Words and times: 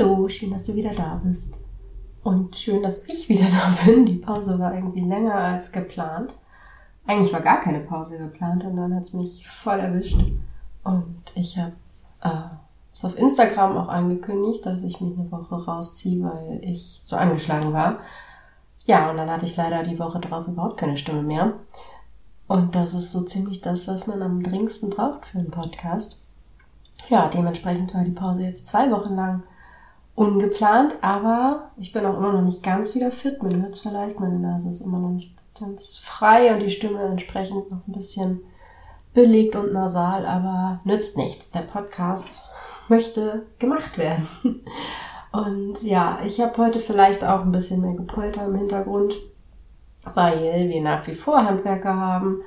Hallo, 0.00 0.26
schön, 0.30 0.50
dass 0.50 0.64
du 0.64 0.74
wieder 0.74 0.94
da 0.94 1.20
bist. 1.22 1.60
Und 2.22 2.56
schön, 2.56 2.82
dass 2.82 3.04
ich 3.04 3.28
wieder 3.28 3.44
da 3.44 3.74
bin. 3.84 4.06
Die 4.06 4.16
Pause 4.16 4.58
war 4.58 4.74
irgendwie 4.74 5.00
länger 5.00 5.34
als 5.34 5.72
geplant. 5.72 6.32
Eigentlich 7.06 7.34
war 7.34 7.42
gar 7.42 7.60
keine 7.60 7.80
Pause 7.80 8.16
geplant 8.16 8.64
und 8.64 8.76
dann 8.76 8.94
hat 8.94 9.02
es 9.02 9.12
mich 9.12 9.46
voll 9.46 9.78
erwischt. 9.78 10.18
Und 10.84 11.16
ich 11.34 11.58
habe 11.58 11.72
äh, 12.22 12.56
es 12.90 13.04
auf 13.04 13.18
Instagram 13.18 13.76
auch 13.76 13.88
angekündigt, 13.88 14.64
dass 14.64 14.82
ich 14.82 15.02
mich 15.02 15.18
eine 15.18 15.30
Woche 15.30 15.66
rausziehe, 15.66 16.24
weil 16.24 16.60
ich 16.62 17.02
so 17.04 17.16
angeschlagen 17.16 17.74
war. 17.74 17.98
Ja, 18.86 19.10
und 19.10 19.18
dann 19.18 19.30
hatte 19.30 19.44
ich 19.44 19.56
leider 19.56 19.82
die 19.82 19.98
Woche 19.98 20.18
drauf 20.18 20.48
überhaupt 20.48 20.78
keine 20.78 20.96
Stimme 20.96 21.22
mehr. 21.22 21.52
Und 22.48 22.74
das 22.74 22.94
ist 22.94 23.12
so 23.12 23.20
ziemlich 23.20 23.60
das, 23.60 23.86
was 23.86 24.06
man 24.06 24.22
am 24.22 24.42
dringendsten 24.42 24.88
braucht 24.88 25.26
für 25.26 25.40
einen 25.40 25.50
Podcast. 25.50 26.24
Ja, 27.10 27.28
dementsprechend 27.28 27.94
war 27.94 28.04
die 28.04 28.12
Pause 28.12 28.44
jetzt 28.44 28.66
zwei 28.66 28.90
Wochen 28.90 29.14
lang 29.14 29.42
ungeplant, 30.20 30.96
aber 31.00 31.70
ich 31.78 31.94
bin 31.94 32.04
auch 32.04 32.18
immer 32.18 32.34
noch 32.34 32.42
nicht 32.42 32.62
ganz 32.62 32.94
wieder 32.94 33.10
fit. 33.10 33.42
Man 33.42 33.62
hört 33.62 33.72
es 33.72 33.80
vielleicht, 33.80 34.20
meine 34.20 34.38
Nase 34.38 34.68
ist 34.68 34.82
immer 34.82 34.98
noch 34.98 35.08
nicht 35.08 35.34
ganz 35.58 35.96
frei 35.96 36.52
und 36.52 36.60
die 36.60 36.68
Stimme 36.68 37.02
entsprechend 37.04 37.70
noch 37.70 37.88
ein 37.88 37.92
bisschen 37.92 38.40
belegt 39.14 39.56
und 39.56 39.72
nasal, 39.72 40.26
aber 40.26 40.80
nützt 40.84 41.16
nichts. 41.16 41.52
Der 41.52 41.60
Podcast 41.60 42.42
möchte 42.88 43.46
gemacht 43.58 43.96
werden. 43.96 44.28
Und 45.32 45.84
ja, 45.84 46.18
ich 46.26 46.40
habe 46.40 46.58
heute 46.58 46.80
vielleicht 46.80 47.22
auch 47.22 47.42
ein 47.42 47.52
bisschen 47.52 47.82
mehr 47.82 47.94
Gepolter 47.94 48.46
im 48.46 48.56
Hintergrund, 48.56 49.14
weil 50.12 50.68
wir 50.68 50.82
nach 50.82 51.06
wie 51.06 51.14
vor 51.14 51.44
Handwerker 51.44 51.96
haben. 51.96 52.40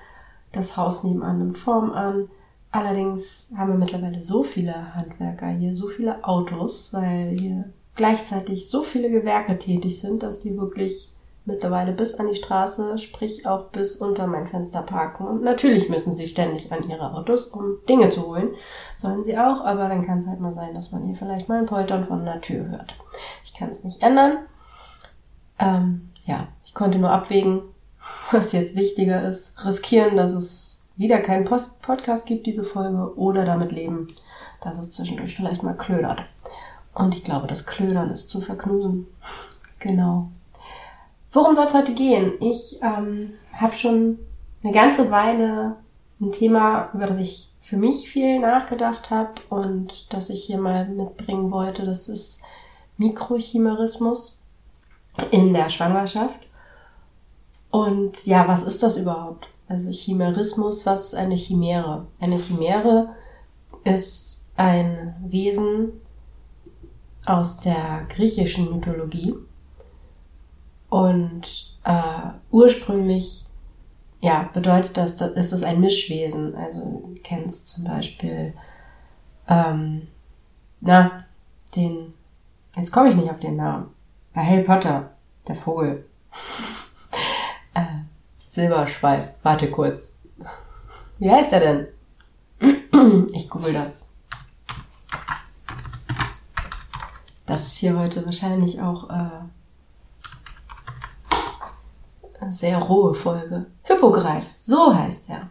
Das 0.52 0.76
Haus 0.76 1.06
nebenan 1.06 1.38
nimmt 1.38 1.58
Form 1.58 1.94
an. 1.94 2.28
Allerdings 2.74 3.54
haben 3.56 3.72
wir 3.72 3.78
mittlerweile 3.78 4.24
so 4.24 4.42
viele 4.42 4.96
Handwerker 4.96 5.48
hier, 5.50 5.76
so 5.76 5.90
viele 5.90 6.24
Autos, 6.24 6.92
weil 6.92 7.38
hier 7.38 7.66
gleichzeitig 7.94 8.68
so 8.68 8.82
viele 8.82 9.12
Gewerke 9.12 9.60
tätig 9.60 10.02
sind, 10.02 10.24
dass 10.24 10.40
die 10.40 10.58
wirklich 10.58 11.14
mittlerweile 11.46 11.92
bis 11.92 12.16
an 12.16 12.30
die 12.30 12.34
Straße, 12.34 12.98
sprich 12.98 13.46
auch 13.46 13.66
bis 13.66 13.98
unter 13.98 14.26
mein 14.26 14.48
Fenster 14.48 14.82
parken. 14.82 15.28
Und 15.28 15.44
natürlich 15.44 15.88
müssen 15.88 16.14
sie 16.14 16.26
ständig 16.26 16.72
an 16.72 16.90
ihre 16.90 17.14
Autos, 17.14 17.46
um 17.46 17.78
Dinge 17.88 18.10
zu 18.10 18.26
holen. 18.26 18.50
Sollen 18.96 19.24
sie 19.24 19.38
auch, 19.38 19.64
aber 19.64 19.88
dann 19.88 20.04
kann 20.04 20.18
es 20.18 20.26
halt 20.26 20.40
mal 20.40 20.54
sein, 20.54 20.74
dass 20.74 20.92
man 20.92 21.04
hier 21.04 21.16
vielleicht 21.16 21.48
mal 21.48 21.60
ein 21.60 21.68
Poltern 21.68 22.06
von 22.06 22.22
einer 22.22 22.42
Tür 22.42 22.72
hört. 22.72 22.96
Ich 23.44 23.54
kann 23.54 23.70
es 23.70 23.84
nicht 23.84 24.02
ändern. 24.02 24.48
Ähm, 25.60 26.10
ja, 26.26 26.48
ich 26.66 26.74
konnte 26.74 26.98
nur 26.98 27.12
abwägen, 27.12 27.62
was 28.32 28.52
jetzt 28.52 28.76
wichtiger 28.76 29.28
ist. 29.28 29.64
Riskieren, 29.64 30.18
dass 30.18 30.34
es 30.34 30.83
wieder 30.96 31.20
keinen 31.20 31.46
Post 31.46 31.82
Podcast 31.82 32.26
gibt, 32.26 32.46
diese 32.46 32.64
Folge, 32.64 33.18
oder 33.18 33.46
damit 33.46 33.72
leben, 33.72 34.08
dass 34.62 34.78
es 34.78 34.92
zwischendurch 34.92 35.36
vielleicht 35.36 35.64
mal 35.64 35.76
klödert. 35.76 36.24
Und 36.94 37.16
ich 37.16 37.24
glaube, 37.24 37.48
das 37.48 37.66
Klödern 37.66 38.12
ist 38.12 38.30
zu 38.30 38.42
verknusen. 38.42 39.08
Genau. 39.80 40.30
Worum 41.34 41.56
soll 41.56 41.66
es 41.66 41.74
heute 41.74 41.94
gehen? 41.94 42.36
Ich 42.40 42.80
ähm, 42.82 43.34
habe 43.60 43.74
schon 43.74 44.18
eine 44.64 44.72
ganze 44.72 45.12
Weile 45.12 45.76
ein 46.22 46.32
Thema, 46.32 46.90
über 46.94 47.06
das 47.06 47.18
ich 47.18 47.50
für 47.60 47.78
mich 47.78 48.10
viel 48.10 48.40
nachgedacht 48.40 49.10
habe 49.10 49.34
und 49.50 50.14
das 50.14 50.30
ich 50.30 50.44
hier 50.44 50.58
mal 50.58 50.88
mitbringen 50.88 51.52
wollte. 51.52 51.86
Das 51.86 52.08
ist 52.08 52.42
Mikrochimerismus 52.98 54.44
in 55.32 55.54
der 55.54 55.70
Schwangerschaft. 55.70 56.40
Und 57.72 58.26
ja, 58.26 58.48
was 58.48 58.64
ist 58.64 58.84
das 58.84 58.98
überhaupt? 58.98 59.48
Also 59.68 59.92
Chimerismus, 59.92 60.86
was 60.86 61.06
ist 61.06 61.16
eine 61.16 61.36
Chimäre? 61.36 62.08
Eine 62.20 62.38
Chimäre 62.38 63.16
ist 63.84 64.46
ein 64.56 65.16
Wesen 65.26 65.94
aus 67.26 67.58
der 67.62 68.06
griechischen 68.10 68.70
Mythologie 68.70 69.34
und 70.90 71.78
äh, 71.86 72.30
ursprünglich 72.52 73.46
ja, 74.22 74.50
bedeutet 74.54 74.96
das, 74.96 75.16
da 75.16 75.26
ist 75.28 75.52
es 75.52 75.64
ein 75.64 75.82
Mischwesen. 75.82 76.56
Also 76.56 76.80
du 76.82 77.16
kennst 77.24 77.68
zum 77.70 77.86
Beispiel 77.86 78.54
ähm, 79.48 80.08
na, 80.82 81.24
den, 81.76 82.14
jetzt 82.76 82.92
komme 82.92 83.10
ich 83.10 83.16
nicht 83.16 83.30
auf 83.30 83.40
den 83.40 83.56
Namen. 83.56 83.90
Bei 84.34 84.44
Harry 84.46 84.64
Potter, 84.64 85.12
der 85.48 85.56
Vogel. 85.56 86.06
Silberschweif. 88.54 89.30
Warte 89.42 89.72
kurz. 89.72 90.12
Wie 91.18 91.32
heißt 91.32 91.54
er 91.54 91.60
denn? 91.60 91.88
Ich 93.34 93.50
google 93.50 93.74
das. 93.74 94.12
Das 97.48 97.68
ist 97.68 97.78
hier 97.78 97.98
heute 97.98 98.24
wahrscheinlich 98.26 98.80
auch 98.80 99.10
äh, 99.10 99.30
eine 102.40 102.52
sehr 102.52 102.78
rohe 102.78 103.16
Folge. 103.16 103.66
Hippogreif, 103.82 104.46
so 104.56 104.96
heißt 104.96 105.32
er. 105.32 105.50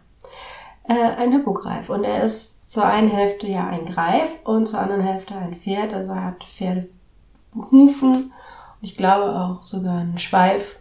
Äh, 0.87 1.15
ein 1.17 1.33
Hippogreif. 1.33 1.89
Und 1.89 2.05
er 2.05 2.23
ist 2.23 2.69
zur 2.71 2.85
einen 2.85 3.09
Hälfte 3.09 3.47
ja 3.47 3.67
ein 3.67 3.85
Greif 3.85 4.39
und 4.45 4.65
zur 4.65 4.79
anderen 4.79 5.01
Hälfte 5.01 5.35
ein 5.35 5.53
Pferd. 5.53 5.93
Also 5.93 6.13
er 6.13 6.23
hat 6.23 6.43
Pferdehufen 6.43 8.31
ich 8.83 8.97
glaube 8.97 9.33
auch 9.33 9.65
sogar 9.65 9.99
einen 9.99 10.17
Schweif 10.17 10.77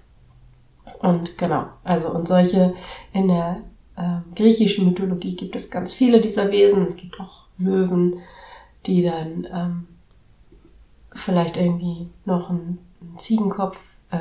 und 1.02 1.36
genau, 1.36 1.66
also 1.82 2.10
und 2.10 2.28
solche 2.28 2.74
in 3.12 3.28
der 3.28 3.58
äh, 3.96 4.20
griechischen 4.36 4.86
Mythologie 4.86 5.34
gibt 5.34 5.56
es 5.56 5.70
ganz 5.70 5.92
viele 5.92 6.20
dieser 6.20 6.50
Wesen. 6.50 6.86
Es 6.86 6.96
gibt 6.96 7.18
auch 7.20 7.46
Löwen, 7.58 8.20
die 8.86 9.02
dann 9.02 9.46
ähm, 9.52 9.88
vielleicht 11.12 11.56
irgendwie 11.56 12.08
noch 12.24 12.50
einen, 12.50 12.78
einen 13.00 13.18
Ziegenkopf 13.18 13.78
äh, 14.10 14.18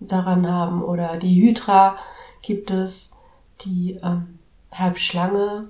daran 0.00 0.50
haben 0.50 0.82
oder 0.82 1.16
die 1.16 1.40
Hydra 1.40 1.98
gibt 2.42 2.70
es, 2.72 3.12
die 3.62 3.98
ähm, 4.02 4.38
halb 4.72 4.98
Schlange, 4.98 5.68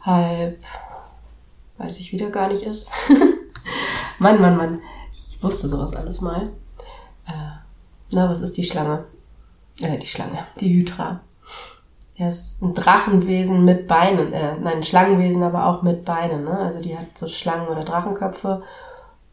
halb, 0.00 0.58
weiß 1.76 2.00
ich 2.00 2.10
wieder 2.10 2.30
gar 2.30 2.48
nicht 2.48 2.62
ist. 2.62 2.90
Mann, 4.18 4.40
Mann, 4.40 4.56
Mann, 4.56 4.80
ich 5.12 5.42
wusste 5.42 5.68
sowas 5.68 5.94
alles 5.94 6.20
mal. 6.22 6.52
Äh, 7.26 7.63
na, 8.14 8.28
was 8.28 8.40
ist 8.40 8.56
die 8.56 8.64
Schlange? 8.64 9.04
Äh, 9.82 9.98
die 9.98 10.06
Schlange, 10.06 10.38
die 10.60 10.72
Hydra. 10.74 11.20
Er 12.16 12.28
ist 12.28 12.62
ein 12.62 12.74
Drachenwesen 12.74 13.64
mit 13.64 13.88
Beinen, 13.88 14.32
äh, 14.32 14.56
nein, 14.56 14.76
ein 14.76 14.84
Schlangenwesen, 14.84 15.42
aber 15.42 15.66
auch 15.66 15.82
mit 15.82 16.04
Beinen, 16.04 16.44
ne? 16.44 16.58
Also 16.58 16.80
die 16.80 16.96
hat 16.96 17.18
so 17.18 17.26
Schlangen- 17.26 17.68
oder 17.68 17.84
Drachenköpfe 17.84 18.62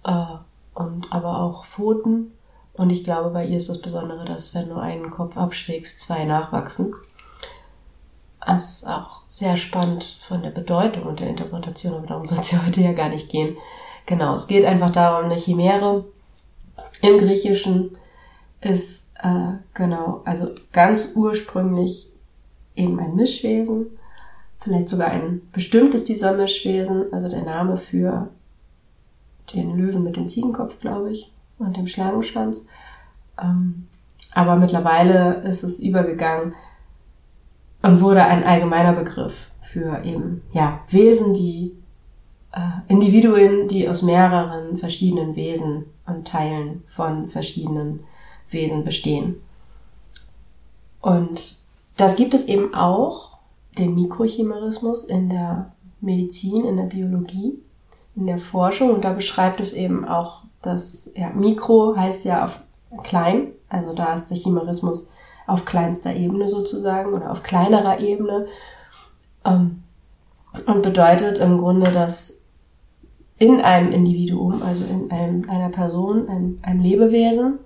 äh, 0.04 0.26
und 0.74 1.08
aber 1.12 1.40
auch 1.42 1.66
Pfoten. 1.66 2.32
Und 2.74 2.90
ich 2.90 3.04
glaube, 3.04 3.30
bei 3.30 3.46
ihr 3.46 3.58
ist 3.58 3.70
das 3.70 3.82
Besondere, 3.82 4.26
dass 4.26 4.56
wenn 4.56 4.70
du 4.70 4.78
einen 4.78 5.12
Kopf 5.12 5.38
abschlägst, 5.38 6.02
zwei 6.02 6.26
nachwachsen. 6.26 6.96
Das 8.44 8.82
ist 8.82 8.90
auch 8.90 9.22
sehr 9.28 9.56
spannend 9.56 10.04
von 10.20 10.42
der 10.42 10.50
Bedeutung 10.50 11.04
und 11.04 11.20
der 11.20 11.28
Interpretation, 11.28 11.94
aber 11.98 12.08
darum 12.08 12.26
soll 12.26 12.40
es 12.40 12.50
ja 12.50 12.66
heute 12.66 12.82
ja 12.82 12.94
gar 12.94 13.10
nicht 13.10 13.30
gehen. 13.30 13.56
Genau, 14.08 14.34
es 14.34 14.48
geht 14.48 14.66
einfach 14.66 14.92
darum, 14.92 15.26
eine 15.26 15.38
Chimäre 15.38 16.06
im 17.04 17.20
Griechischen 17.20 17.92
ist 18.62 19.12
äh, 19.22 19.54
genau, 19.74 20.22
also 20.26 20.50
ganz 20.72 21.14
ursprünglich 21.16 22.12
eben 22.76 23.00
ein 23.00 23.16
Mischwesen, 23.16 23.88
vielleicht 24.60 24.88
sogar 24.88 25.10
ein 25.10 25.42
bestimmtes 25.52 26.06
dieser 26.06 26.34
Mischwesen, 26.38 27.12
also 27.12 27.28
der 27.30 27.44
Name 27.44 27.78
für 27.78 28.30
den 29.54 29.78
Löwen 29.78 30.04
mit 30.04 30.16
dem 30.16 30.28
Ziegenkopf, 30.28 30.80
glaube 30.80 31.12
ich, 31.12 31.32
und 31.58 31.76
dem 31.76 31.88
Schlangenschwanz. 31.88 32.66
Ähm, 33.42 33.88
aber 34.34 34.56
mittlerweile 34.56 35.42
ist 35.42 35.64
es 35.64 35.80
übergegangen 35.80 36.54
und 37.82 38.02
wurde 38.02 38.24
ein 38.24 38.44
allgemeiner 38.44 38.94
Begriff 38.94 39.52
für 39.62 40.04
eben 40.04 40.44
ja 40.54 40.82
Wesen, 40.90 41.34
die 41.34 41.76
äh, 42.54 42.92
Individuen, 42.92 43.68
die 43.68 43.90
aus 43.90 44.04
mehreren 44.04 44.78
verschiedenen 44.78 45.36
Wesen 45.36 45.86
und 46.06 46.28
Teilen 46.28 46.84
von 46.86 47.26
verschiedenen 47.26 48.02
Wesen 48.52 48.84
bestehen. 48.84 49.42
Und 51.02 51.58
das 51.98 52.16
gibt 52.16 52.34
es 52.34 52.46
eben 52.46 52.74
auch, 52.74 53.38
den 53.78 53.96
Mikrochimerismus 53.96 55.06
in 55.06 55.30
der 55.30 55.72
Medizin, 56.02 56.66
in 56.66 56.78
der 56.78 56.86
Biologie, 56.86 57.60
in 58.16 58.28
der 58.28 58.38
Forschung. 58.38 58.92
Und 58.92 59.04
da 59.04 59.14
beschreibt 59.14 59.60
es 59.60 59.74
eben 59.74 60.06
auch, 60.06 60.44
dass 60.62 61.12
ja, 61.16 61.30
Mikro 61.30 61.96
heißt 61.96 62.26
ja 62.26 62.44
auf 62.44 62.62
klein, 63.04 63.48
also 63.70 63.96
da 63.96 64.14
ist 64.14 64.28
der 64.28 64.38
Chimerismus 64.38 65.12
auf 65.48 65.66
kleinster 65.66 66.14
Ebene 66.14 66.50
sozusagen 66.50 67.14
oder 67.14 67.32
auf 67.32 67.44
kleinerer 67.44 68.00
Ebene. 68.00 68.48
Ähm, 69.46 69.84
und 70.66 70.82
bedeutet 70.82 71.38
im 71.40 71.58
Grunde, 71.58 71.90
dass 71.92 72.42
in 73.38 73.62
einem 73.62 73.92
Individuum, 73.92 74.62
also 74.62 74.84
in 74.94 75.10
einem, 75.10 75.50
einer 75.50 75.70
Person, 75.70 76.28
einem, 76.28 76.60
einem 76.62 76.82
Lebewesen, 76.82 77.60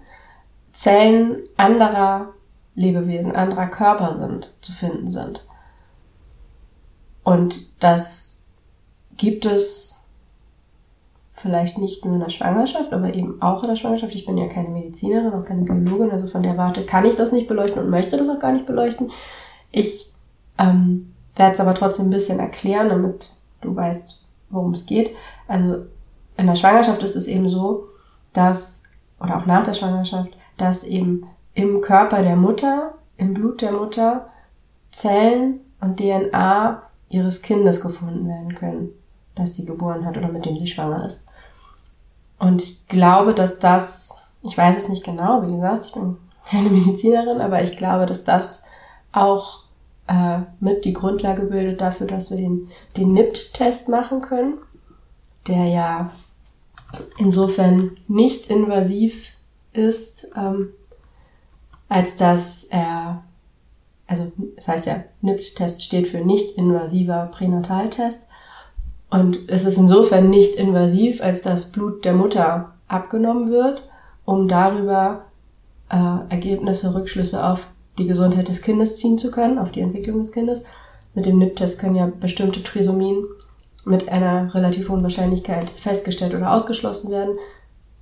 Zellen 0.75 1.38
anderer 1.56 2.33
Lebewesen, 2.75 3.36
anderer 3.36 3.68
Körper 3.68 4.13
sind, 4.16 4.54
zu 4.60 4.74
finden 4.74 5.10
sind. 5.10 5.45
Und 7.24 7.81
das 7.81 8.44
gibt 9.16 9.45
es 9.45 10.06
vielleicht 11.33 11.77
nicht 11.77 12.04
nur 12.04 12.16
in 12.16 12.19
der 12.19 12.30
Schwangerschaft, 12.30 12.92
aber 12.92 13.13
eben 13.13 13.42
auch 13.42 13.63
in 13.63 13.69
der 13.69 13.77
Schwangerschaft. 13.77 14.13
Ich 14.13 14.25
bin 14.25 14.38
ja 14.38 14.48
keine 14.48 14.69
Medizinerin, 14.69 15.33
auch 15.33 15.45
keine 15.45 15.63
Biologin, 15.63 16.12
also 16.12 16.27
von 16.27 16.44
der 16.44 16.57
Warte 16.57 16.86
kann 16.86 17.06
ich 17.06 17.16
das 17.16 17.31
nicht 17.31 17.48
beleuchten 17.48 17.81
und 17.81 17.89
möchte 17.89 18.18
das 18.18 18.30
auch 18.30 18.39
gar 18.39 18.51
nicht 18.51 18.66
beleuchten. 18.66 19.12
Ich 19.71 20.12
ähm, 20.60 21.13
werde 21.38 21.54
es 21.54 21.62
aber 21.62 21.74
trotzdem 21.74 22.07
ein 22.07 22.12
bisschen 22.12 22.39
erklären, 22.39 22.89
damit 22.89 23.31
du 23.62 23.74
weißt, 23.74 24.19
worum 24.50 24.74
es 24.74 24.86
geht. 24.86 25.16
Also 25.48 25.86
in 26.36 26.48
der 26.48 26.56
Schwangerschaft 26.56 27.01
ist 27.01 27.16
es 27.16 27.28
eben 27.28 27.50
so, 27.50 27.86
dass, 28.33 28.83
oder 29.21 29.38
auch 29.38 29.45
nach 29.45 29.63
der 29.63 29.74
Schwangerschaft, 29.74 30.36
dass 30.57 30.84
eben 30.84 31.28
im 31.54 31.81
Körper 31.81 32.22
der 32.22 32.36
Mutter, 32.36 32.96
im 33.18 33.34
Blut 33.34 33.62
der 33.62 33.74
Mutter, 33.74 34.30
Zellen 34.92 35.62
und 35.81 36.00
DNA 36.00 36.81
ihres 37.10 37.42
Kindes 37.42 37.81
gefunden 37.81 38.28
werden 38.28 38.56
können, 38.56 38.90
das 39.36 39.56
sie 39.56 39.66
geboren 39.66 40.06
hat 40.06 40.18
oder 40.18 40.30
mit 40.30 40.46
dem 40.46 40.57
sie 40.57 40.68
schwanger 40.68 41.06
ist. 41.06 41.28
Und 42.40 42.62
ich 42.62 42.88
glaube, 42.88 43.34
dass 43.34 43.60
das, 43.60 44.22
ich 44.44 44.57
weiß 44.57 44.78
es 44.78 44.90
nicht 44.90 45.04
genau, 45.04 45.44
wie 45.44 45.54
gesagt, 45.54 45.86
ich 45.86 45.94
bin 45.94 46.18
keine 46.50 46.69
Medizinerin, 46.72 47.42
aber 47.42 47.62
ich 47.62 47.78
glaube, 47.78 48.06
dass 48.06 48.24
das 48.24 48.63
auch 49.12 49.63
äh, 50.07 50.40
mit 50.60 50.86
die 50.86 50.94
Grundlage 50.94 51.44
bildet 51.44 51.81
dafür, 51.81 52.07
dass 52.07 52.30
wir 52.30 52.38
den, 52.38 52.68
den 52.98 53.13
NIPT-Test 53.13 53.90
machen 53.90 54.22
können, 54.22 54.56
der 55.48 55.66
ja 55.66 56.10
insofern 57.18 57.98
nicht 58.07 58.48
invasiv 58.50 59.35
ist, 59.75 60.31
ähm, 60.36 60.69
als 61.89 62.16
dass 62.16 62.66
er, 62.66 63.24
also 64.07 64.31
das 64.56 64.68
heißt 64.68 64.86
ja, 64.88 65.04
NIPT-Test 65.22 65.83
steht 65.83 66.07
für 66.07 66.19
nicht-invasiver 66.19 67.30
Pränataltest. 67.31 68.27
Und 69.10 69.39
es 69.48 69.66
ist 69.66 69.77
insofern 69.77 70.30
nicht 70.30 70.56
invasiv, 70.56 71.22
als 71.22 71.42
dass 71.42 71.72
Blut 71.72 72.06
der 72.06 72.13
Mutter 72.13 72.74
abgenommen 72.88 73.50
wird, 73.50 73.83
um 74.25 74.48
darüber 74.48 75.25
äh, 75.89 76.30
Ergebnisse, 76.30 76.94
Rückschlüsse 76.95 77.45
auf 77.45 77.68
die 77.98 78.07
Gesundheit 78.07 78.48
des 78.48 78.62
Kindes 78.62 78.98
ziehen 78.98 79.18
zu 79.18 79.31
können, 79.31 79.57
auf 79.57 79.71
die 79.71 79.81
Entwicklung 79.81 80.18
des 80.18 80.31
Kindes. 80.31 80.63
Mit 81.13 81.25
dem 81.25 81.38
NIP-Test 81.38 81.80
können 81.80 81.95
ja 81.95 82.07
bestimmte 82.19 82.62
Trisomien 82.62 83.24
mit 83.86 84.10
einer 84.10 84.54
relativ 84.54 84.89
hohen 84.89 85.04
Wahrscheinlichkeit 85.04 85.69
festgestellt 85.69 86.33
oder 86.33 86.51
ausgeschlossen 86.51 87.12
werden. 87.12 87.38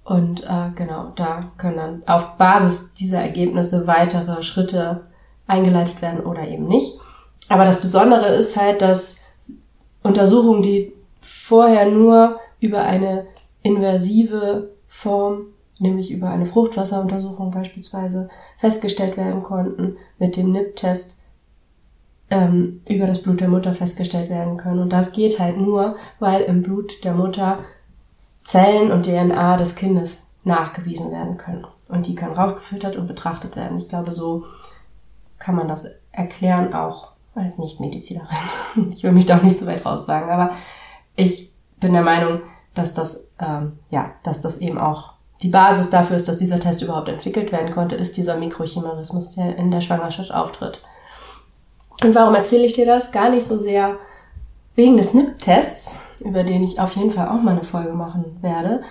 Und 0.04 0.44
äh, 0.44 0.72
genau, 0.76 1.12
da 1.16 1.52
können 1.58 1.78
dann 1.78 2.04
auf 2.06 2.38
Basis 2.38 2.94
dieser 2.94 3.22
Ergebnisse 3.22 3.88
weitere 3.88 4.44
Schritte 4.44 5.08
eingeleitet 5.48 6.02
werden 6.02 6.20
oder 6.22 6.48
eben 6.48 6.68
nicht. 6.68 7.00
Aber 7.50 7.66
das 7.66 7.80
Besondere 7.80 8.28
ist 8.28 8.58
halt, 8.58 8.82
dass 8.82 9.18
Untersuchungen, 10.02 10.62
die 10.62 10.94
vorher 11.22 11.90
nur 11.90 12.40
über 12.60 12.82
eine 12.82 13.28
inversive 13.62 14.72
Form 14.88 15.54
nämlich 15.84 16.12
über 16.12 16.30
eine 16.30 16.46
Fruchtwasseruntersuchung 16.46 17.52
beispielsweise 17.52 18.30
festgestellt 18.58 19.18
werden 19.18 19.44
konnten, 19.44 19.98
mit 20.18 20.38
dem 20.38 20.52
NIP-Test 20.52 21.20
ähm, 22.30 22.82
über 22.88 23.06
das 23.06 23.22
Blut 23.22 23.42
der 23.42 23.50
Mutter 23.50 23.74
festgestellt 23.74 24.30
werden 24.30 24.58
können. 24.58 24.80
Und 24.80 24.92
das 24.92 25.12
geht 25.12 25.40
halt 25.40 25.58
nur, 25.58 25.96
weil 26.20 26.42
im 26.42 26.64
Blut 26.64 27.04
der 27.04 27.14
Mutter 27.14 27.60
Zellen 28.44 28.92
und 28.92 29.06
DNA 29.06 29.58
des 29.58 29.76
Kindes 29.76 30.28
nachgewiesen 30.44 31.12
werden 31.12 31.38
können. 31.38 31.66
Und 31.88 32.08
die 32.08 32.16
können 32.16 32.34
rausgefiltert 32.34 32.96
und 32.96 33.08
betrachtet 33.08 33.56
werden. 33.56 33.78
Ich 33.78 33.88
glaube, 33.88 34.12
so 34.12 34.46
kann 35.40 35.56
man 35.56 35.68
das 35.68 35.88
erklären, 36.12 36.74
auch 36.74 37.14
als 37.36 37.58
Nichtmedizinerin. 37.58 38.28
Ich 38.94 39.04
will 39.04 39.12
mich 39.12 39.26
da 39.26 39.38
auch 39.38 39.44
nicht 39.44 39.58
so 39.58 39.66
weit 39.66 39.86
rauswagen, 39.86 40.30
aber 40.30 40.52
ich 41.16 41.54
bin 41.80 41.94
der 41.94 42.02
Meinung, 42.02 42.42
dass 42.74 42.94
das, 42.94 43.28
ähm, 43.40 43.80
ja, 43.90 44.12
dass 44.24 44.40
das 44.40 44.58
eben 44.58 44.78
auch 44.78 45.14
die 45.42 45.50
Basis 45.50 45.90
dafür 45.90 46.16
ist, 46.16 46.28
dass 46.28 46.38
dieser 46.38 46.60
Test 46.60 46.82
überhaupt 46.82 47.10
entwickelt 47.10 47.52
werden 47.52 47.74
konnte, 47.74 47.96
ist 47.96 48.18
dieser 48.18 48.38
Mikrochimerismus, 48.38 49.36
der 49.36 49.58
in 49.58 49.72
der 49.72 49.82
Schwangerschaft 49.82 50.32
auftritt. 50.32 50.82
Und 52.02 52.16
warum 52.16 52.34
erzähle 52.36 52.66
ich 52.66 52.74
dir 52.74 52.86
das? 52.86 53.12
Gar 53.12 53.30
nicht 53.30 53.46
so 53.46 53.58
sehr 53.58 53.98
wegen 54.76 54.98
des 54.98 55.14
NIP-Tests, 55.14 55.98
über 56.20 56.44
den 56.44 56.64
ich 56.64 56.80
auf 56.80 56.96
jeden 56.96 57.12
Fall 57.12 57.28
auch 57.28 57.42
mal 57.42 57.52
eine 57.52 57.64
Folge 57.64 57.94
machen 57.94 58.38
werde, 58.42 58.82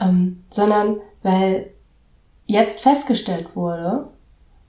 ähm, 0.00 0.44
sondern 0.50 0.96
weil 1.22 1.70
jetzt 2.46 2.80
festgestellt 2.80 3.56
wurde, 3.56 4.08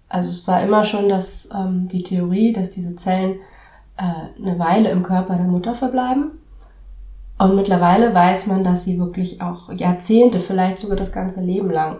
also 0.09 0.29
es 0.29 0.47
war 0.47 0.63
immer 0.63 0.83
schon 0.83 1.09
dass 1.09 1.49
ähm, 1.53 1.87
die 1.87 2.03
Theorie, 2.03 2.53
dass 2.53 2.69
diese 2.69 2.95
Zellen 2.95 3.39
äh, 3.97 4.41
eine 4.41 4.57
Weile 4.57 4.89
im 4.89 5.03
Körper 5.03 5.35
der 5.35 5.45
Mutter 5.45 5.75
verbleiben 5.75 6.31
und 7.37 7.55
mittlerweile 7.55 8.13
weiß 8.13 8.47
man, 8.47 8.63
dass 8.63 8.83
sie 8.83 8.99
wirklich 8.99 9.41
auch 9.41 9.71
Jahrzehnte, 9.71 10.39
vielleicht 10.39 10.79
sogar 10.79 10.97
das 10.97 11.11
ganze 11.11 11.41
Leben 11.41 11.69
lang 11.69 11.99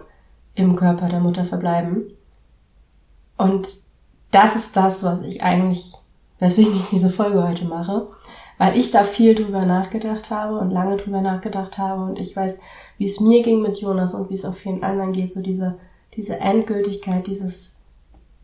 im 0.54 0.74
Körper 0.74 1.08
der 1.08 1.20
Mutter 1.20 1.44
verbleiben. 1.44 2.02
Und 3.36 3.68
das 4.32 4.56
ist 4.56 4.76
das, 4.76 5.04
was 5.04 5.22
ich 5.22 5.42
eigentlich, 5.42 5.94
weswegen 6.40 6.74
ich 6.74 6.86
diese 6.90 7.10
Folge 7.10 7.46
heute 7.46 7.66
mache, 7.66 8.08
weil 8.58 8.76
ich 8.76 8.90
da 8.90 9.04
viel 9.04 9.34
drüber 9.34 9.64
nachgedacht 9.64 10.30
habe 10.30 10.58
und 10.58 10.70
lange 10.70 10.96
drüber 10.96 11.20
nachgedacht 11.20 11.78
habe 11.78 12.02
und 12.02 12.18
ich 12.18 12.34
weiß, 12.36 12.58
wie 12.98 13.06
es 13.06 13.20
mir 13.20 13.42
ging 13.42 13.62
mit 13.62 13.78
Jonas 13.78 14.12
und 14.12 14.28
wie 14.28 14.34
es 14.34 14.44
auch 14.44 14.54
vielen 14.54 14.82
anderen 14.82 15.12
geht, 15.12 15.32
so 15.32 15.40
diese, 15.40 15.76
diese 16.14 16.40
Endgültigkeit, 16.40 17.26
dieses, 17.28 17.76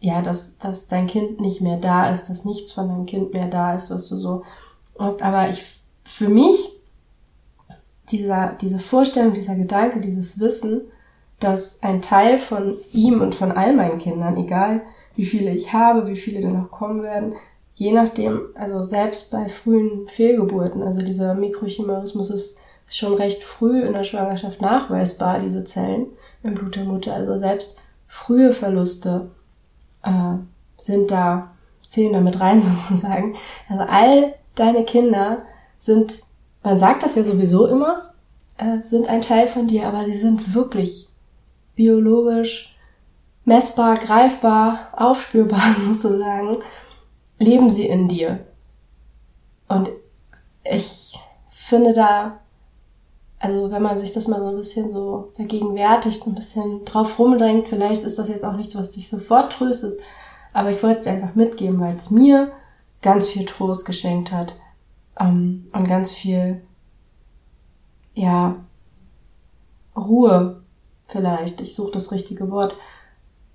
ja, 0.00 0.23
dass, 0.23 0.59
dass 0.59 0.87
dein 0.87 1.09
Kind 1.09 1.40
nicht 1.40 1.61
mehr 1.61 1.76
da 1.76 2.11
ist, 2.11 2.30
dass 2.30 2.44
nichts 2.44 2.73
von 2.73 2.88
deinem 2.88 3.06
Kind 3.06 3.33
mehr 3.33 3.49
da 3.49 3.75
ist, 3.75 3.90
was 3.90 4.09
du 4.09 4.16
so 4.16 4.44
hast. 4.99 5.23
Aber 5.23 5.49
ich, 5.49 5.64
für 6.04 6.28
mich 6.28 6.80
dieser, 8.11 8.56
diese 8.61 8.78
Vorstellung, 8.78 9.35
dieser 9.35 9.56
Gedanke, 9.56 10.00
dieses 10.00 10.38
Wissen, 10.38 10.83
dass 11.40 11.83
ein 11.83 12.00
Teil 12.00 12.38
von 12.38 12.75
ihm 12.92 13.21
und 13.21 13.35
von 13.35 13.50
all 13.50 13.75
meinen 13.75 13.99
Kindern, 13.99 14.37
egal 14.37 14.83
wie 15.16 15.25
viele 15.25 15.52
ich 15.52 15.73
habe, 15.73 16.06
wie 16.06 16.16
viele 16.16 16.40
dann 16.40 16.61
noch 16.61 16.71
kommen 16.71 17.02
werden, 17.02 17.35
je 17.75 17.93
nachdem, 17.93 18.40
also 18.54 18.83
selbst 18.83 19.31
bei 19.31 19.49
frühen 19.49 20.07
Fehlgeburten, 20.09 20.83
also 20.83 21.02
dieser 21.02 21.35
Mikrochimerismus 21.35 22.31
ist 22.31 22.61
schon 22.88 23.14
recht 23.14 23.43
früh 23.43 23.83
in 23.83 23.95
der 23.95 24.04
Schwangerschaft 24.04 24.61
nachweisbar, 24.61 25.40
diese 25.40 25.64
Zellen 25.64 26.07
im 26.43 26.54
Blut 26.54 26.76
der 26.76 26.85
Mutter, 26.85 27.14
also 27.14 27.38
selbst 27.38 27.81
frühe 28.07 28.52
Verluste 28.52 29.31
äh, 30.02 30.37
sind 30.76 31.11
da, 31.11 31.50
zählen 31.88 32.12
damit 32.12 32.40
rein 32.40 32.62
sozusagen. 32.88 33.35
Also 33.69 33.85
all 33.88 34.35
deine 34.54 34.85
Kinder 34.85 35.43
sind 35.78 36.25
man 36.64 36.78
sagt 36.78 37.02
das 37.02 37.14
ja 37.14 37.23
sowieso 37.23 37.66
immer, 37.66 38.02
äh, 38.57 38.83
sind 38.83 39.09
ein 39.09 39.21
Teil 39.21 39.47
von 39.47 39.69
dir, 39.69 39.87
aber 39.87 40.07
sie 40.07 40.16
sind 40.16 40.54
wirklich 40.54 41.09
biologisch 41.76 42.75
messbar, 43.45 43.97
greifbar, 43.97 44.88
aufspürbar 44.93 45.76
sozusagen, 45.87 46.59
leben 47.38 47.70
sie 47.70 47.86
in 47.86 48.08
dir. 48.08 48.46
Und 49.68 49.90
ich 50.62 51.18
finde 51.48 51.92
da, 51.92 52.40
also 53.38 53.70
wenn 53.70 53.82
man 53.82 53.98
sich 53.98 54.12
das 54.12 54.28
mal 54.28 54.40
so 54.40 54.48
ein 54.48 54.56
bisschen 54.56 54.92
so 54.92 55.32
vergegenwärtigt, 55.36 56.26
ein 56.26 56.34
bisschen 56.34 56.84
drauf 56.84 57.18
rumdrängt, 57.18 57.68
vielleicht 57.68 58.04
ist 58.04 58.18
das 58.18 58.28
jetzt 58.28 58.44
auch 58.44 58.56
nichts, 58.56 58.76
was 58.76 58.90
dich 58.90 59.08
sofort 59.08 59.52
tröstet, 59.52 60.00
aber 60.52 60.70
ich 60.70 60.82
wollte 60.82 60.98
es 60.98 61.04
dir 61.04 61.12
einfach 61.12 61.34
mitgeben, 61.34 61.80
weil 61.80 61.94
es 61.94 62.10
mir 62.10 62.52
ganz 63.02 63.28
viel 63.28 63.44
Trost 63.44 63.84
geschenkt 63.84 64.32
hat, 64.32 64.54
ähm, 65.18 65.66
und 65.72 65.86
ganz 65.86 66.12
viel, 66.12 66.62
ja, 68.14 68.56
Ruhe 69.96 70.62
vielleicht. 71.06 71.60
Ich 71.60 71.74
suche 71.74 71.92
das 71.92 72.10
richtige 72.12 72.50
Wort. 72.50 72.76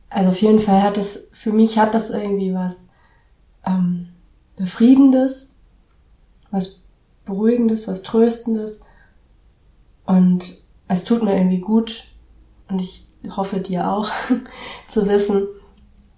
Also 0.09 0.29
auf 0.29 0.41
jeden 0.41 0.59
Fall 0.59 0.81
hat 0.83 0.97
es, 0.97 1.29
für 1.33 1.51
mich 1.51 1.77
hat 1.77 1.93
das 1.93 2.09
irgendwie 2.09 2.53
was 2.53 2.87
ähm, 3.69 4.07
Befriedendes, 4.55 5.55
was 6.51 6.83
Beruhigendes, 7.25 7.87
was 7.87 8.01
Tröstendes. 8.01 8.83
Und 10.05 10.61
es 10.87 11.05
tut 11.05 11.23
mir 11.23 11.37
irgendwie 11.37 11.59
gut 11.59 12.07
und 12.67 12.81
ich 12.81 13.07
hoffe 13.35 13.59
dir 13.59 13.91
auch 13.91 14.09
zu 14.87 15.07
wissen, 15.07 15.47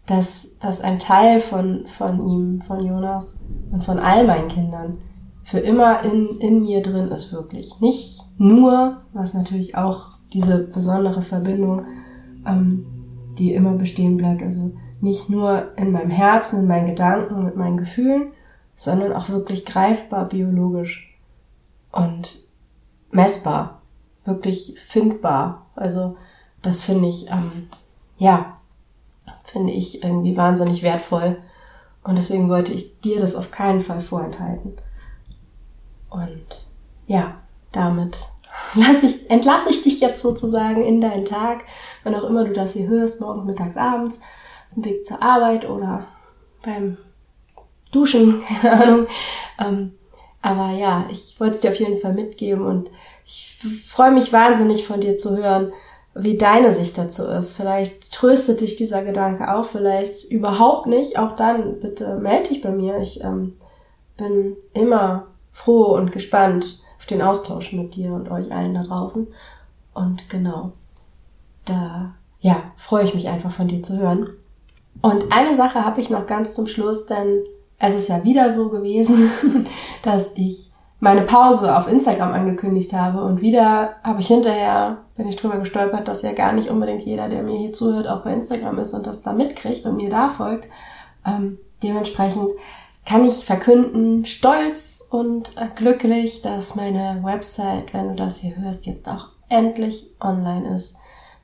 dass, 0.08 0.58
dass 0.60 0.82
ein 0.82 1.00
Teil 1.00 1.40
von, 1.40 1.86
von 1.88 2.28
ihm, 2.28 2.62
von 2.62 2.86
Jonas 2.86 3.38
und 3.72 3.84
von 3.84 4.00
all 4.00 4.26
meinen 4.26 4.48
Kindern 4.48 4.98
für 5.44 5.60
immer 5.60 6.04
in, 6.04 6.26
in 6.40 6.62
mir 6.62 6.82
drin 6.82 7.10
ist 7.10 7.32
wirklich. 7.34 7.80
Nicht 7.82 8.22
nur, 8.38 9.02
was 9.14 9.34
natürlich 9.34 9.76
auch 9.76 10.10
diese 10.34 10.64
besondere 10.64 11.22
Verbindung, 11.22 11.86
ähm, 12.46 12.86
die 13.38 13.54
immer 13.54 13.74
bestehen 13.74 14.18
bleibt, 14.18 14.42
also 14.42 14.72
nicht 15.02 15.30
nur 15.30 15.72
in 15.78 15.92
meinem 15.92 16.12
Herzen, 16.12 16.62
in 16.62 16.68
meinen 16.68 16.88
Gedanken, 16.88 17.44
mit 17.44 17.56
meinen 17.56 17.78
Gefühlen, 17.78 18.32
sondern 18.76 19.14
auch 19.14 19.30
wirklich 19.30 19.66
greifbar 19.66 20.26
biologisch 20.26 21.18
und 21.92 22.40
messbar, 23.12 23.82
wirklich 24.24 24.76
findbar. 24.80 25.66
Also 25.76 26.18
das 26.62 26.84
finde 26.84 27.10
ich, 27.10 27.30
ähm, 27.30 27.68
ja, 28.18 28.58
finde 29.44 29.74
ich 29.74 30.04
irgendwie 30.04 30.38
wahnsinnig 30.38 30.84
wertvoll. 30.84 31.38
Und 32.04 32.18
deswegen 32.18 32.50
wollte 32.50 32.74
ich 32.74 33.00
dir 33.02 33.20
das 33.20 33.36
auf 33.36 33.52
keinen 33.52 33.82
Fall 33.82 34.02
vorenthalten. 34.02 34.78
Und 36.10 36.46
ja, 37.08 37.36
damit 37.72 38.20
lass 38.76 39.04
ich, 39.04 39.30
entlasse 39.30 39.70
ich 39.70 39.82
dich 39.82 40.00
jetzt 40.00 40.22
sozusagen 40.22 40.84
in 40.84 41.02
deinen 41.02 41.26
Tag, 41.26 41.66
wann 42.04 42.16
auch 42.16 42.24
immer 42.24 42.44
du 42.46 42.52
das 42.52 42.74
hier 42.74 42.88
hörst, 42.88 43.22
morgen, 43.22 43.46
mittags, 43.46 43.78
abends, 43.78 44.22
im 44.76 44.86
Weg 44.86 45.06
zur 45.06 45.22
Arbeit 45.22 45.70
oder 45.70 46.08
beim 46.64 46.98
Duschen, 47.92 48.42
keine 48.62 48.84
Ahnung. 48.84 49.08
Ähm, 49.60 49.92
aber 50.42 50.72
ja, 50.72 51.06
ich 51.12 51.40
wollte 51.40 51.56
es 51.56 51.60
dir 51.62 51.70
auf 51.70 51.80
jeden 51.80 52.00
Fall 52.00 52.14
mitgeben 52.14 52.66
und 52.66 52.90
ich 53.26 53.60
freue 53.86 54.12
mich 54.12 54.34
wahnsinnig 54.34 54.86
von 54.86 55.00
dir 55.00 55.16
zu 55.16 55.38
hören, 55.38 55.72
wie 56.16 56.38
deine 56.38 56.72
Sicht 56.72 56.98
dazu 56.98 57.24
ist. 57.24 57.54
Vielleicht 57.54 58.12
tröstet 58.12 58.62
dich 58.62 58.76
dieser 58.76 59.04
Gedanke 59.04 59.54
auch, 59.54 59.66
vielleicht 59.66 60.30
überhaupt 60.32 60.88
nicht. 60.88 61.18
Auch 61.18 61.36
dann 61.36 61.80
bitte 61.80 62.16
melde 62.16 62.50
dich 62.50 62.62
bei 62.62 62.72
mir. 62.72 62.98
Ich 62.98 63.24
ähm, 63.24 63.54
bin 64.18 64.58
immer 64.74 65.28
froh 65.52 65.96
und 65.96 66.12
gespannt 66.12 66.80
auf 66.98 67.06
den 67.06 67.22
Austausch 67.22 67.72
mit 67.74 67.96
dir 67.96 68.14
und 68.14 68.30
euch 68.30 68.52
allen 68.52 68.74
da 68.74 68.84
draußen. 68.84 69.28
Und 69.94 70.30
genau, 70.30 70.74
da 71.66 72.16
ja, 72.40 72.64
freue 72.76 73.04
ich 73.04 73.14
mich 73.14 73.28
einfach 73.28 73.52
von 73.52 73.68
dir 73.68 73.84
zu 73.84 73.98
hören. 73.98 74.30
Und 75.02 75.32
eine 75.32 75.56
Sache 75.56 75.86
habe 75.86 76.02
ich 76.02 76.10
noch 76.10 76.28
ganz 76.28 76.54
zum 76.54 76.68
Schluss, 76.68 77.06
denn 77.06 77.44
es 77.80 77.96
ist 77.96 78.10
ja 78.10 78.24
wieder 78.24 78.50
so 78.52 78.70
gewesen, 78.70 79.32
dass 80.04 80.34
ich 80.36 80.72
meine 81.00 81.24
Pause 81.24 81.76
auf 81.76 81.88
Instagram 81.88 82.34
angekündigt 82.34 82.94
habe 82.94 83.24
und 83.24 83.42
wieder 83.42 83.96
habe 84.04 84.22
ich 84.22 84.28
hinterher, 84.28 84.98
bin 85.18 85.28
ich 85.28 85.36
drüber 85.36 85.58
gestolpert, 85.58 86.08
dass 86.08 86.22
ja 86.22 86.32
gar 86.32 86.54
nicht 86.54 86.70
unbedingt 86.70 87.02
jeder, 87.02 87.28
der 87.28 87.42
mir 87.42 87.58
hier 87.58 87.74
zuhört, 87.74 88.08
auch 88.08 88.24
bei 88.24 88.34
Instagram 88.34 88.78
ist 88.78 88.94
und 88.94 89.08
das 89.08 89.24
da 89.24 89.34
mitkriegt 89.34 89.86
und 89.88 89.98
mir 89.98 90.12
da 90.12 90.30
folgt. 90.30 90.68
Ähm, 91.26 91.58
dementsprechend 91.82 92.52
kann 93.04 93.26
ich 93.26 93.46
verkünden, 93.46 94.26
stolz 94.26 95.04
und 95.10 95.58
äh, 95.58 95.68
glücklich, 95.76 96.44
dass 96.44 96.76
meine 96.76 97.22
Website, 97.24 97.96
wenn 97.96 98.10
du 98.10 98.16
das 98.16 98.38
hier 98.38 98.56
hörst, 98.58 98.86
jetzt 98.86 99.10
auch 99.10 99.30
endlich 99.50 100.12
online 100.22 100.76
ist. 100.76 100.96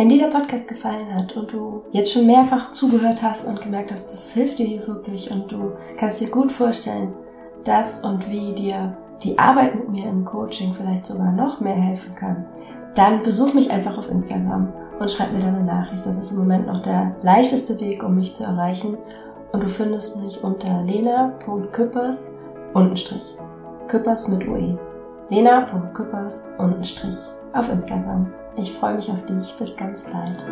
Wenn 0.00 0.08
dir 0.08 0.16
der 0.16 0.28
Podcast 0.34 0.66
gefallen 0.66 1.14
hat 1.14 1.36
und 1.36 1.52
du 1.52 1.82
jetzt 1.90 2.10
schon 2.10 2.26
mehrfach 2.26 2.72
zugehört 2.72 3.22
hast 3.22 3.46
und 3.46 3.60
gemerkt 3.60 3.92
hast, 3.92 4.10
das 4.10 4.32
hilft 4.32 4.58
dir 4.58 4.64
hier 4.64 4.86
wirklich 4.86 5.30
und 5.30 5.52
du 5.52 5.72
kannst 5.98 6.22
dir 6.22 6.30
gut 6.30 6.50
vorstellen, 6.50 7.12
dass 7.64 8.02
und 8.02 8.30
wie 8.30 8.54
dir 8.54 8.96
die 9.22 9.38
Arbeit 9.38 9.74
mit 9.74 9.90
mir 9.90 10.08
im 10.08 10.24
Coaching 10.24 10.72
vielleicht 10.72 11.04
sogar 11.04 11.32
noch 11.32 11.60
mehr 11.60 11.74
helfen 11.74 12.14
kann, 12.14 12.46
dann 12.94 13.22
besuch 13.22 13.52
mich 13.52 13.70
einfach 13.70 13.98
auf 13.98 14.08
Instagram 14.08 14.72
und 14.98 15.10
schreib 15.10 15.34
mir 15.34 15.40
deine 15.40 15.64
Nachricht. 15.64 16.06
Das 16.06 16.16
ist 16.16 16.30
im 16.30 16.38
Moment 16.38 16.66
noch 16.66 16.80
der 16.80 17.14
leichteste 17.20 17.78
Weg, 17.80 18.02
um 18.02 18.14
mich 18.16 18.32
zu 18.32 18.44
erreichen. 18.44 18.96
Und 19.52 19.62
du 19.62 19.68
findest 19.68 20.16
mich 20.16 20.42
unter 20.42 20.82
lena.küppers. 20.82 22.38
Küppers 23.86 24.28
mit 24.28 24.48
UE. 24.48 24.78
lena.küppers 25.28 26.54
auf 27.52 27.70
Instagram. 27.70 28.32
Ich 28.60 28.72
freue 28.72 28.96
mich 28.96 29.10
auf 29.10 29.24
dich. 29.24 29.54
Bis 29.58 29.74
ganz 29.74 30.04
bald. 30.10 30.44